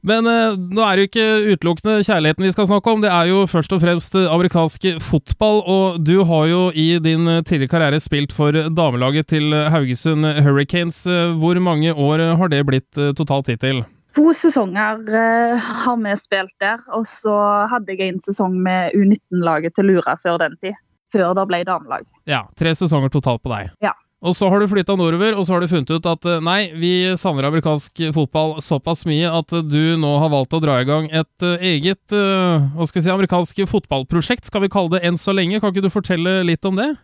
[0.05, 3.31] Men eh, nå er det jo ikke utelukkende kjærligheten vi skal snakke om, det er
[3.31, 5.63] jo først og fremst amerikansk fotball.
[5.67, 11.03] Og du har jo i din tidligere karriere spilt for damelaget til Haugesund Hurricanes.
[11.41, 13.85] Hvor mange år har det blitt eh, totalt hittil?
[14.17, 17.35] To sesonger eh, har vi spilt der, og så
[17.69, 20.79] hadde jeg en sesong med U19-laget til Lura før den tid.
[21.13, 22.07] Før det ble damelag.
[22.29, 23.75] Ja, Tre sesonger totalt på deg.
[23.85, 23.93] Ja.
[24.25, 26.71] Og så har du flytta nordover, og så har du funnet ut at eh, nei,
[26.81, 31.11] vi savner amerikansk fotball såpass mye at du nå har valgt å dra i gang
[31.13, 35.37] et uh, eget hva skal vi si, amerikansk fotballprosjekt, skal vi kalle det enn så
[35.37, 35.61] lenge.
[35.61, 36.95] Kan ikke du fortelle litt om det?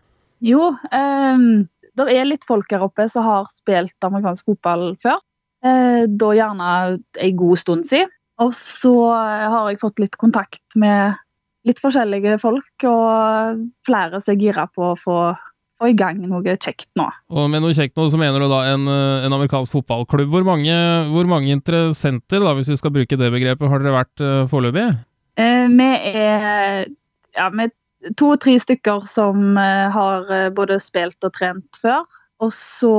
[0.43, 1.45] Jo, um,
[1.93, 5.21] det er litt folk her oppe som har spilt amerikansk fotball før.
[5.63, 8.09] Uh, da gjerne en god stund siden.
[8.41, 11.13] Og så har jeg fått litt kontakt med
[11.67, 15.17] litt forskjellige folk, og flere som er gira på å få
[15.81, 17.05] få i gang noe kjekt nå.
[17.33, 20.31] Og med noe kjekt nå, så mener du da en, eh, en amerikansk fotballklubb.
[20.33, 20.73] Hvor mange,
[21.11, 24.87] hvor mange, interessenter, da, hvis vi skal bruke det begrepet, har dere vært uh, foreløpig?
[25.41, 26.89] Eh, vi er
[27.37, 27.47] ja,
[28.19, 32.03] to-tre stykker som uh, har både spilt og trent før.
[32.43, 32.91] Og så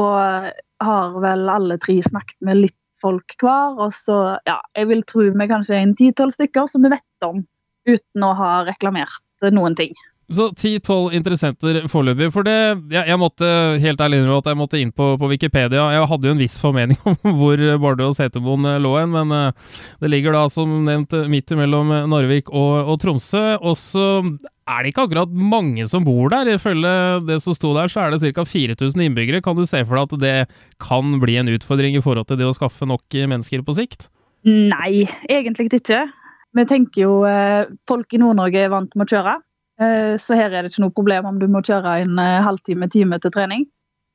[0.81, 3.77] har vel alle tre snakket med litt folk hver.
[3.83, 7.27] Og så, ja, jeg vil tro vi kanskje er en ti-tolv stykker som vi vet
[7.27, 7.43] om,
[7.89, 9.21] uten å ha reklamert
[9.53, 9.93] noen ting.
[10.33, 12.31] Så ti-tolv interessenter foreløpig.
[12.33, 12.57] For det
[12.93, 13.49] jeg, jeg, måtte
[13.83, 15.85] helt ærlig innrømme at jeg måtte inn på, på, Wikipedia.
[15.93, 19.35] Jeg hadde jo en viss formening om hvor Bardu og Setermoen eh, lå hen, men
[19.35, 23.45] uh, det ligger da som nevnt midt mellom Narvik og, og, Tromsø.
[23.61, 26.55] Og så er det ikke akkurat mange som bor der.
[26.57, 26.97] Ifølge
[27.29, 28.49] det som sto der, så er det ca.
[28.49, 29.45] 4000 innbyggere.
[29.45, 30.37] Kan du se for deg at det
[30.83, 34.09] kan bli en utfordring i forhold til det å skaffe nok mennesker på sikt?
[34.45, 36.05] Nei, egentlig ikke.
[36.55, 39.35] Vi tenker jo eh, folk i Nord-Norge er vant med å kjøre.
[39.81, 42.89] Eh, så her er det ikke noe problem om du må kjøre en eh, halvtime,
[42.93, 43.67] time til trening.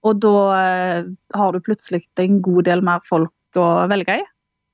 [0.07, 4.27] Og da eh, har du plutselig en god del mer folk å velge i.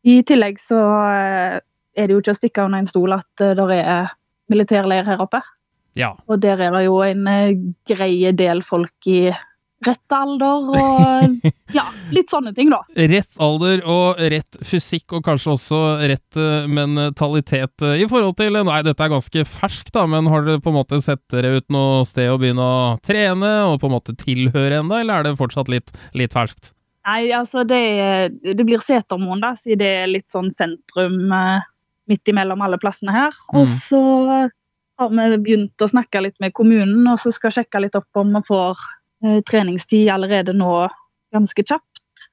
[0.06, 0.78] I tillegg så
[1.10, 1.62] er
[1.96, 4.12] det jo ikke å stikke under en stol at det er
[4.54, 5.40] militærleir her oppe.
[5.98, 6.12] Ja.
[6.30, 7.26] Og der er det jo en
[7.90, 9.32] grei del folk i
[9.84, 11.84] rett alder og ja,
[12.14, 12.80] litt sånne ting, da.
[13.14, 18.56] Rett alder og rett fysikk, og kanskje også rett uh, mentalitet uh, i forhold til
[18.56, 21.68] Nei, dette er ganske ferskt, da, men har dere på en måte sett dere ut
[21.74, 25.38] noe sted å begynne å trene og på en måte tilhøre enda, eller er det
[25.42, 26.72] fortsatt litt, litt ferskt?
[27.06, 27.84] Nei, altså det,
[28.42, 31.60] det blir Setermoen, da, siden det er litt sånn sentrum uh,
[32.10, 33.36] midt imellom alle plassene her.
[33.52, 33.60] Mm.
[33.60, 34.02] Og så
[34.96, 38.32] har vi begynt å snakke litt med kommunen, og så skal sjekke litt opp om
[38.38, 39.05] vi får Eh,
[39.50, 40.86] treningstid allerede nå
[41.36, 42.28] ganske kjapt.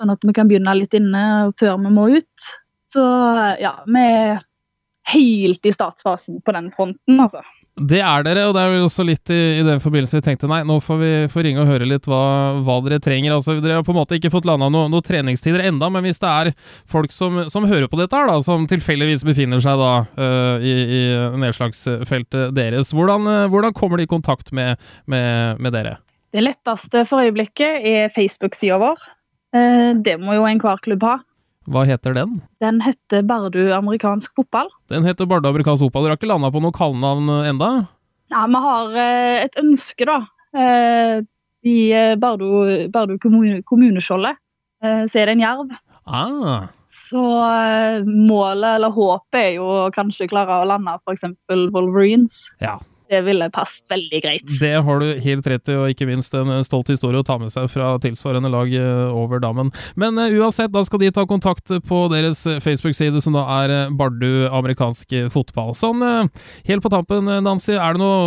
[0.00, 2.48] Sånn at vi kan begynne litt inne før vi må ut.
[2.92, 3.02] Så
[3.62, 4.42] ja, vi er
[5.12, 7.42] helt i startfasen på den fronten, altså.
[7.72, 10.48] Det er dere, og det er jo også litt i, i den forbindelse vi tenkte
[10.50, 12.20] nei, nå får vi få ringe og høre litt hva,
[12.60, 13.32] hva dere trenger.
[13.32, 16.20] Altså, Dere har på en måte ikke fått landa noen noe treningstider enda, men hvis
[16.20, 16.52] det er
[16.92, 20.76] folk som, som hører på dette, her da, som tilfeldigvis befinner seg da uh, i,
[20.84, 21.02] i,
[21.40, 24.76] nedslagsfeltet deres, hvordan, uh, hvordan, kommer de i kontakt med,
[25.08, 25.96] med, med dere?
[26.32, 29.02] Det letteste for øyeblikket er Facebook-sida vår.
[29.52, 31.18] Uh, det må jo enhver klubb ha.
[31.70, 32.40] Hva heter den?
[32.62, 34.70] Den heter Bardu amerikansk fotball.
[34.90, 36.06] Den heter Bardu amerikansk fotball.
[36.08, 37.70] Dere har ikke landa på noe kallenavn enda?
[38.32, 40.18] Nei, vi har eh, et ønske, da.
[40.56, 41.22] Eh,
[41.68, 44.40] I eh, Bardu, Bardu kommuneskjoldet
[44.82, 45.68] så er det en jerv.
[46.10, 46.64] Ah.
[46.90, 47.20] Så
[48.02, 51.22] målet, eller håpet, er jo å kanskje klare å lande f.eks.
[51.70, 52.40] Wolverines.
[52.58, 52.80] Ja,
[53.12, 54.54] det ville passet veldig greit.
[54.60, 57.52] Det har du helt rett i, og ikke minst en stolt historie å ta med
[57.52, 59.72] seg fra tilsvarende lag eh, over dammen.
[60.00, 64.48] Men uh, uansett, da skal de ta kontakt på deres Facebook-side, som da er Bardu
[64.48, 65.74] amerikansk fotball.
[65.76, 66.28] Sånn uh,
[66.68, 68.20] helt på tampen, Nancy, er det noe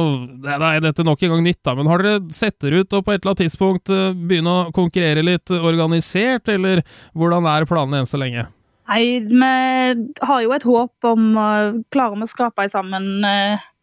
[0.46, 3.06] Nei, dette er nok en gang nytt, da, men har dere sett dere ut og
[3.06, 6.84] på et eller annet tidspunkt begynne å konkurrere litt organisert, eller
[7.18, 8.46] hvordan er planene enn så lenge?
[8.86, 11.50] Nei, vi har jo et håp om å
[11.94, 13.26] klare å skape sammen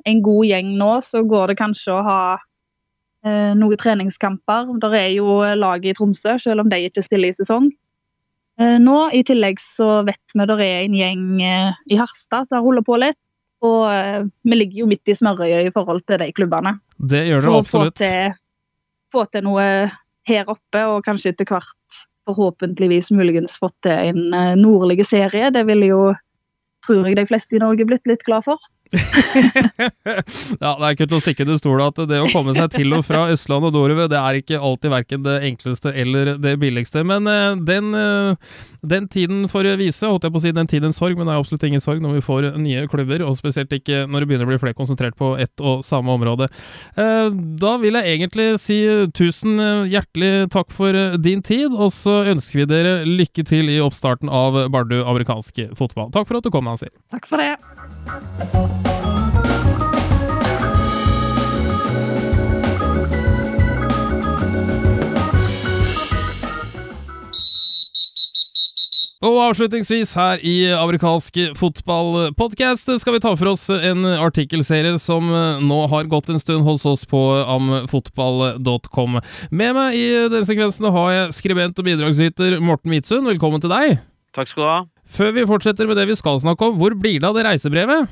[0.09, 2.21] en god gjeng nå, så går det kanskje å ha
[3.27, 4.75] eh, noen treningskamper.
[4.83, 7.71] Der er jo laget i Tromsø, selv om de ikke stiller i sesong.
[8.61, 12.65] Eh, nå i tillegg så vet vi det er en gjeng eh, i Harstad som
[12.65, 13.21] holder på litt.
[13.63, 16.77] Og eh, vi ligger jo midt i smørøyet i forhold til de klubbene.
[16.99, 18.03] Det gjør det absolutt.
[18.03, 18.39] Så få
[19.13, 19.67] få til noe
[20.29, 25.51] her oppe, og kanskje etter hvert forhåpentligvis muligens fått til en eh, nordlig serie.
[25.55, 26.03] Det ville jo,
[26.87, 28.63] tror jeg, de fleste i Norge blitt litt glad for.
[30.61, 32.93] ja, det er ikke til å stikke under stolen at det å komme seg til
[32.93, 37.05] og fra Østland og nordover, det er ikke alltid verken det enkleste eller det billigste.
[37.09, 38.37] Men uh, den, uh,
[38.85, 41.41] den, tiden får vise, holdt jeg på å si, den tidens sorg, men det er
[41.41, 44.53] absolutt ingen sorg når vi får nye klubber, og spesielt ikke når det begynner å
[44.53, 46.51] bli flere konsentrert på ett og samme område.
[46.99, 48.79] Uh, da vil jeg egentlig si
[49.17, 49.57] tusen
[49.89, 54.67] hjertelig takk for din tid, og så ønsker vi dere lykke til i oppstarten av
[54.73, 56.13] Bardu amerikansk fotball.
[56.13, 56.93] Takk for at du kom, Nancy.
[57.13, 58.82] Takk for det.
[69.23, 75.29] Og avslutningsvis her i amerikansk fotballpodkast skal vi ta for oss en artikkelserie som
[75.63, 77.21] nå har gått en stund hos oss på
[77.55, 79.21] amfotball.com.
[79.55, 83.31] Med meg i denne sekvensen har jeg skribent og bidragsyter Morten Midtsund.
[83.31, 84.01] Velkommen til deg.
[84.35, 84.81] Takk skal du ha.
[85.07, 88.11] Før vi fortsetter med det vi skal snakke om, hvor blir det av det reisebrevet?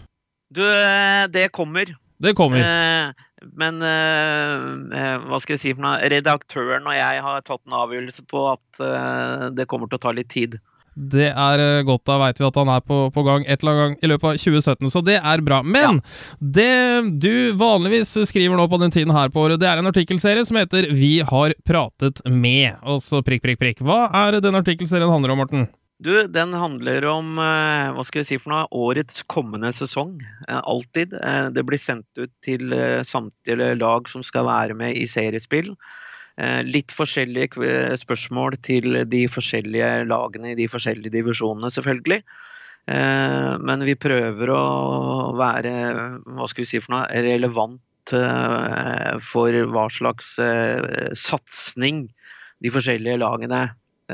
[0.55, 1.91] Du, eh, det kommer.
[2.23, 2.63] Det kommer.
[2.63, 4.57] Eh, men eh,
[4.95, 6.11] eh, hva skal jeg si for noe?
[6.13, 10.13] Redaktøren og jeg har tatt en avgjørelse på at eh, det kommer til å ta
[10.15, 10.61] litt tid.
[11.01, 12.05] Det er eh, godt.
[12.09, 14.29] Da veit vi at han er på, på, gang et eller annet gang i løpet
[14.29, 15.63] av 2017, så det er bra.
[15.65, 16.15] Men ja.
[16.59, 20.45] det du vanligvis skriver nå på den tiden her på året, det er en artikkelserie
[20.49, 22.77] som heter Vi har pratet med.
[22.85, 23.85] Og så prikk, prikk, prikk.
[23.87, 25.69] Hva er den artikkelserien handler om, Morten?
[26.01, 30.19] Du, den handler om eh, hva skal vi si for noe, årets kommende sesong.
[30.49, 31.17] Alltid.
[31.57, 32.73] Det blir sendt ut til
[33.05, 35.75] samtlige lag som skal være med i seriespill.
[36.41, 42.23] Eh, litt forskjellige spørsmål til de forskjellige lagene i de forskjellige divisjonene, selvfølgelig.
[42.89, 44.63] Eh, men vi prøver å
[45.37, 45.73] være
[46.25, 50.33] hva skal vi si for noe, relevant eh, for hva slags
[51.21, 52.07] satsing
[52.61, 53.67] de forskjellige lagene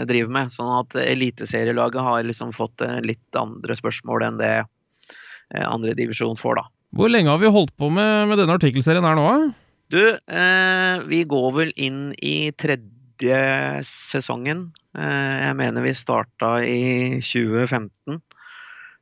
[0.09, 0.55] driver med.
[0.55, 4.57] Sånn at eliteserielaget har liksom fått litt andre spørsmål enn det
[5.62, 6.67] andre divisjon får, da.
[6.97, 9.31] Hvor lenge har vi holdt på med, med denne artikkelserien her nå?
[9.88, 13.42] Du, eh, vi går vel inn i tredje
[13.87, 14.70] sesongen.
[14.99, 18.18] Eh, jeg mener vi starta i 2015.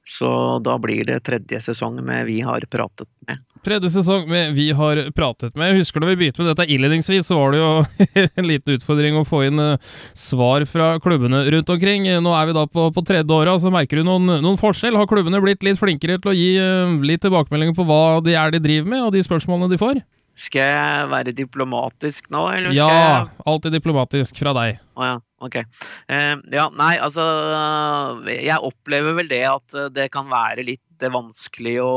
[0.05, 0.29] Så
[0.61, 3.41] da blir det tredje sesong med Vi har pratet med.
[3.65, 5.71] Tredje sesong med Vi har pratet med.
[5.73, 7.71] Jeg husker da vi begynte med dette innledningsvis, så var det jo
[8.43, 9.81] en liten utfordring å få inn uh,
[10.13, 12.05] svar fra klubbene rundt omkring.
[12.21, 15.01] Nå er vi da på, på tredje året, så merker du noen, noen, forskjell?
[15.01, 18.53] Har klubbene blitt litt flinkere til å gi uh, litt tilbakemeldinger på hva de er
[18.53, 20.05] de driver med, og de spørsmålene de får?
[20.35, 23.27] Skal jeg være diplomatisk nå, eller ja, jeg...
[23.47, 24.81] alltid diplomatisk fra deg.
[24.95, 25.15] Å oh, ja,
[25.47, 25.61] ok.
[26.11, 27.23] Uh, ja, nei, altså
[28.31, 31.95] Jeg opplever vel det at det kan være litt vanskelig å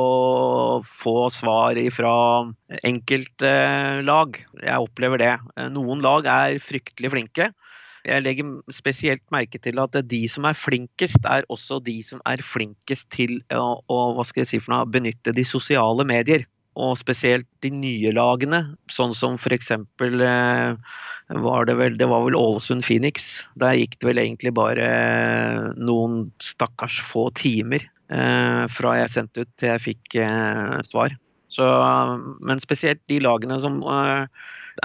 [0.86, 2.13] få svar fra
[2.86, 4.41] enkeltlag.
[4.62, 5.34] Jeg opplever det.
[5.73, 7.50] Noen lag er fryktelig flinke.
[8.08, 12.43] Jeg legger spesielt merke til at de som er flinkest, er også de som er
[12.45, 16.45] flinkest til å, å skal si noe, benytte de sosiale medier
[16.78, 18.62] og spesielt de nye lagene,
[18.94, 19.72] sånn som f.eks.
[19.74, 20.98] Eh,
[21.44, 23.48] var det vel Det var vel Ålesund Phoenix.
[23.60, 24.88] Der gikk det vel egentlig bare
[25.76, 27.82] noen stakkars få timer
[28.13, 31.18] eh, fra jeg sendte ut til jeg fikk eh, svar.
[31.50, 31.66] Så,
[32.44, 34.28] men spesielt de lagene som uh,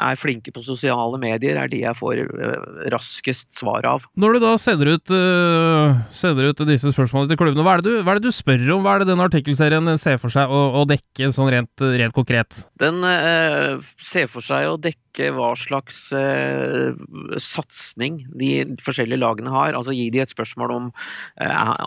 [0.01, 2.55] er flinke på sosiale medier, er de jeg får uh,
[2.95, 4.07] raskest svar av.
[4.19, 7.93] Når du da sender ut, uh, sender ut disse spørsmålene til klubbene, hva er, du,
[8.01, 8.87] hva er, det du, spør om?
[8.87, 12.63] Hva er det den artikkelserien ser for seg å, å dekke sånn rent, rent konkret?
[12.83, 13.03] Den
[14.03, 16.07] ser for seg å dekke hva slags
[17.45, 18.53] satsing de
[18.85, 19.77] forskjellige lagene har.
[19.77, 20.91] Altså gi de et spørsmål om,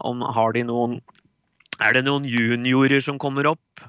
[0.06, 1.00] om har de noen
[1.84, 3.84] er det noen juniorer som kommer opp?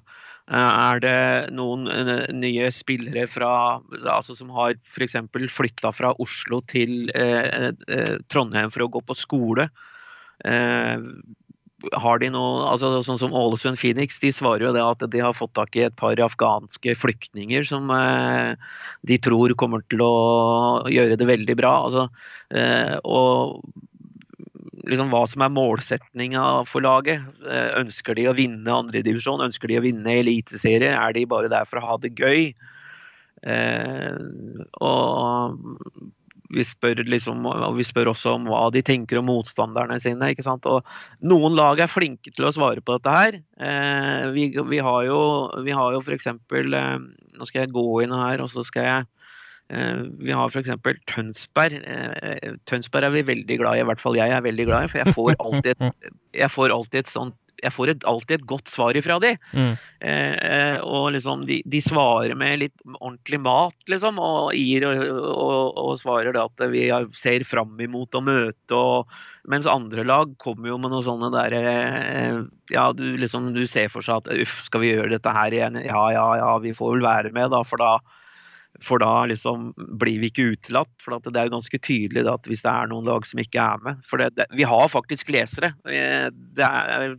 [0.47, 5.19] Eh, er det noen eh, nye spillere fra, altså som har f.eks.
[5.51, 7.73] flytta fra Oslo til eh,
[8.31, 9.71] Trondheim for å gå på skole?
[11.97, 15.33] har de noe, altså Sånn som Ålesund Phoenix, de svarer jo det at de har
[15.35, 20.13] fått tak i et par afghanske flyktninger som de tror kommer til å
[20.93, 21.73] gjøre det veldig bra.
[21.89, 22.05] Altså,
[23.09, 23.65] og
[24.87, 27.25] liksom hva som er målsetninga for laget.
[27.47, 29.45] Eh, ønsker de å vinne andredivisjon?
[29.47, 30.95] Ønsker de å vinne eliteserie?
[30.95, 32.53] Er de bare der for å ha det gøy?
[33.47, 34.17] Eh,
[34.81, 35.59] og
[36.53, 40.31] vi spør, liksom, vi spør også om hva de tenker om motstanderne sine.
[40.33, 40.67] ikke sant?
[40.71, 40.87] Og
[41.27, 43.41] noen lag er flinke til å svare på dette her.
[43.59, 45.21] Eh, vi, vi, har jo,
[45.67, 46.31] vi har jo f.eks.
[46.31, 46.97] Eh,
[47.37, 49.07] nå skal jeg gå inn her, og så skal jeg
[49.69, 50.71] vi har f.eks.
[51.11, 51.81] Tønsberg.
[51.83, 54.93] Eh, Tønsberg er vi veldig glad i, i hvert fall jeg er veldig glad i.
[54.93, 56.13] For jeg får alltid et,
[56.43, 59.33] jeg får alltid et sånt jeg får et, alltid et godt svar ifra de.
[59.57, 59.71] Mm.
[60.11, 64.21] Eh, og liksom de, de, svarer med litt ordentlig mat, liksom.
[64.23, 65.01] Og gir og,
[65.31, 66.87] og, og svarer at vi
[67.17, 68.77] ser fram imot å møte.
[68.77, 69.17] Og,
[69.49, 72.41] mens andre lag kommer jo med noe sånne der eh,
[72.75, 75.81] Ja, du liksom du ser for seg at uff, skal vi gjøre dette her igjen?
[75.87, 77.63] Ja, ja, ja, vi får vel være med, da.
[77.67, 77.97] For da
[78.85, 79.71] for da liksom
[80.01, 80.93] blir vi ikke utelatt.
[81.03, 83.83] For det er jo ganske tydelig at hvis det er noen lag som ikke er
[83.85, 85.73] med For det, det, vi har faktisk lesere.
[85.87, 87.17] Det er,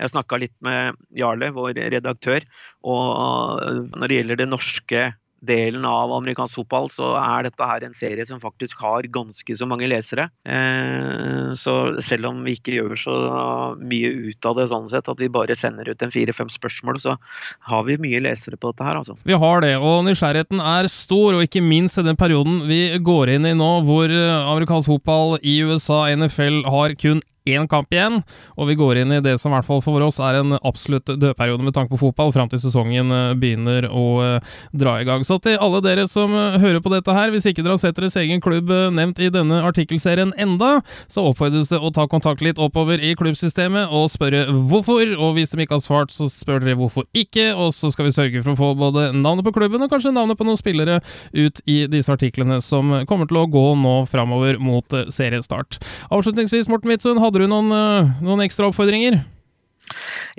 [0.00, 2.46] jeg snakka litt med Jarle, vår redaktør,
[2.88, 5.02] og når det gjelder det norske
[5.46, 9.68] delen av amerikansk fotball, så er dette her en serie som faktisk har ganske så
[9.68, 10.28] mange lesere.
[10.44, 13.16] Eh, så selv om vi ikke gjør så
[13.80, 17.16] mye ut av det sånn sett, at vi bare sender ut en fire-fem spørsmål, så
[17.70, 19.16] har vi mye lesere på dette her, altså.
[19.28, 23.36] Vi har det, og nysgjerrigheten er stor, og ikke minst i den perioden vi går
[23.36, 28.20] inn i nå, hvor amerikansk fotball i USA, NFL, har kun én kamp igjen,
[28.56, 31.08] og vi går inn i det som i hvert fall for oss er en absolutt
[31.08, 35.24] dødperiode med tanke på fotball, fram til sesongen eh, begynner å eh, dra i gang.
[35.26, 37.98] Så til alle dere som eh, hører på dette her, hvis ikke dere har sett
[37.98, 40.80] deres egen klubb nevnt i denne artikkelserien enda,
[41.10, 45.54] så oppfordres det å ta kontakt litt oppover i klubbsystemet og spørre hvorfor, og hvis
[45.54, 48.54] de ikke har svart, så spør dere hvorfor ikke, og så skal vi sørge for
[48.54, 51.00] å få både navnet på klubben og kanskje navnet på noen spillere
[51.36, 55.80] ut i disse artiklene som kommer til å gå nå framover mot seriestart.
[56.12, 59.20] Avslutningsvis, Morten Witzund, hadde du noen, eh, noen ekstra oppfordringer?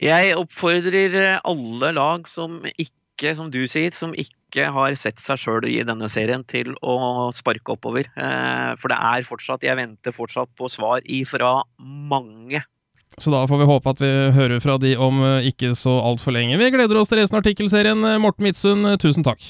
[0.01, 5.39] Jeg oppfordrer eh, alle lag som ikke, som du sier, som ikke har sett seg
[5.39, 8.09] sjøl i denne serien, til å sparke oppover.
[8.11, 12.63] Eh, for det er fortsatt Jeg venter fortsatt på svar ifra mange.
[13.19, 16.55] Så da får vi håpe at vi hører fra de om ikke så altfor lenge.
[16.59, 18.07] Vi gleder oss til resten av artikkelserien.
[18.23, 19.43] Morten Midtsund, tusen takk.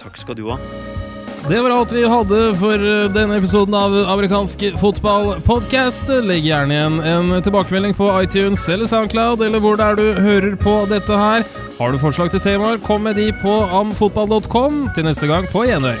[0.00, 1.03] Takk skal du ha.
[1.48, 6.08] Det var alt vi hadde for eh, denne episoden av amerikansk fotball-podkast.
[6.24, 10.56] Legg gjerne igjen en tilbakemelding på iTunes eller SoundCloud, eller hvor det er du hører
[10.56, 11.44] på dette her.
[11.76, 14.86] Har du forslag til temaer, kom med de på amfotball.com.
[14.96, 16.00] Til neste gang, på gjenhør.